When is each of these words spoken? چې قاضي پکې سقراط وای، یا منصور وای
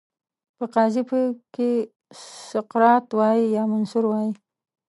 چې 0.57 0.65
قاضي 0.73 1.03
پکې 1.09 1.69
سقراط 2.51 3.07
وای، 3.17 3.39
یا 3.55 3.63
منصور 3.71 4.03
وای 4.07 4.29